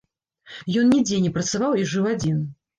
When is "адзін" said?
2.17-2.45